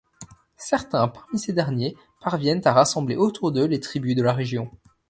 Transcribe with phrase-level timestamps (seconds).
[0.57, 4.71] Certains parmi ces derniers parviennent à rassembler autour d'eux les tribus de la région.